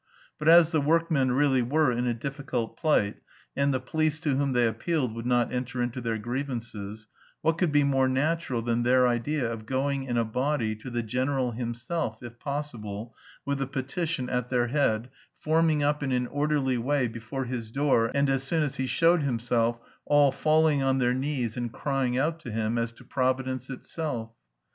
[0.39, 3.17] But as the workmen really were in a difficult plight
[3.55, 7.05] and the police to whom they appealed would not enter into their grievances,
[7.43, 11.03] what could be more natural than their idea of going in a body to "the
[11.03, 13.13] general himself" if possible,
[13.45, 18.09] with the petition at their head, forming up in an orderly way before his door,
[18.15, 19.77] and as soon as he showed himself,
[20.07, 24.31] all falling on their knees and crying out to him as to providence itself?